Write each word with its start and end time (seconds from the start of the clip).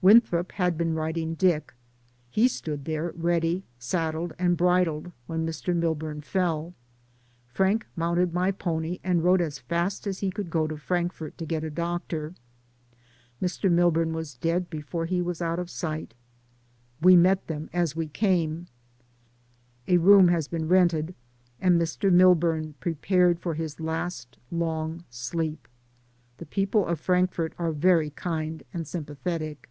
Winthrop 0.00 0.52
had 0.52 0.78
been 0.78 0.94
riding 0.94 1.34
Dick; 1.34 1.74
he 2.30 2.46
stood 2.46 2.84
there, 2.84 3.10
ready, 3.16 3.64
saddled 3.80 4.32
and 4.38 4.56
bridled 4.56 5.10
when 5.26 5.44
Mr. 5.44 5.74
Milburn 5.74 6.20
fell; 6.20 6.72
Frank 7.48 7.84
mounted 7.96 8.32
my 8.32 8.52
pony 8.52 9.00
and 9.02 9.24
rode 9.24 9.40
as 9.40 9.58
fast 9.58 10.06
as 10.06 10.20
he 10.20 10.30
could 10.30 10.50
go 10.50 10.68
to 10.68 10.76
Frankfort 10.76 11.36
to 11.36 11.44
get 11.44 11.64
a 11.64 11.68
doctor. 11.68 12.28
50 12.30 12.30
DAYS 12.30 12.44
ON 12.44 12.90
THE 12.90 13.42
ROAD. 13.42 13.42
Mr. 13.42 13.72
Milburn 13.74 14.12
was 14.12 14.34
dead 14.34 14.70
before 14.70 15.06
he 15.06 15.20
was 15.20 15.42
out 15.42 15.58
of 15.58 15.68
sight. 15.68 16.14
We 17.02 17.16
met 17.16 17.48
them 17.48 17.68
as 17.72 17.96
we 17.96 18.06
came. 18.06 18.68
A 19.88 19.96
room 19.96 20.28
has 20.28 20.46
been 20.46 20.68
rented 20.68 21.12
and 21.60 21.76
Mr. 21.80 22.12
Milburn 22.12 22.74
prepared 22.78 23.40
for 23.40 23.54
his 23.54 23.80
last 23.80 24.38
long 24.52 25.02
sleep. 25.10 25.66
The 26.36 26.46
people 26.46 26.86
of 26.86 27.00
Frank 27.00 27.32
fort 27.32 27.52
are 27.58 27.72
very 27.72 28.10
kind, 28.10 28.62
and 28.72 28.86
sympathetic. 28.86 29.68